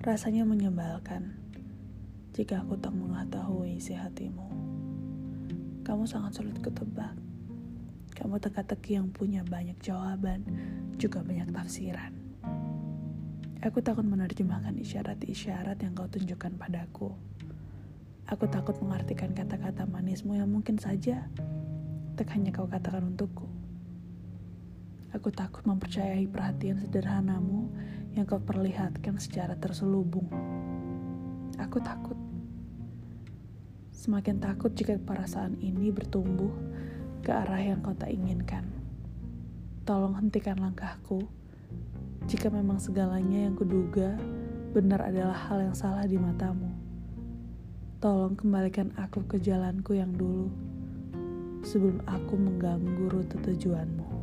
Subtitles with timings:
[0.00, 1.36] Rasanya menyebalkan
[2.32, 4.48] jika aku tak mengetahui isi hatimu.
[5.84, 7.12] Kamu sangat sulit ketebak.
[8.16, 10.40] Kamu teka-teki yang punya banyak jawaban,
[10.96, 12.16] juga banyak tafsiran.
[13.60, 17.12] Aku takut menerjemahkan isyarat-isyarat yang kau tunjukkan padaku.
[18.24, 21.28] Aku takut mengartikan kata-kata manismu yang mungkin saja
[22.16, 23.44] tak hanya kau katakan untukku.
[25.12, 27.68] Aku takut mempercayai perhatian sederhanamu
[28.14, 30.26] yang kau perlihatkan secara terselubung.
[31.60, 32.18] Aku takut.
[33.94, 36.50] Semakin takut jika perasaan ini bertumbuh
[37.20, 38.66] ke arah yang kau tak inginkan.
[39.84, 41.28] Tolong hentikan langkahku
[42.28, 44.14] jika memang segalanya yang kuduga
[44.70, 46.70] benar adalah hal yang salah di matamu.
[48.00, 50.48] Tolong kembalikan aku ke jalanku yang dulu
[51.60, 54.19] sebelum aku mengganggu rute tujuanmu.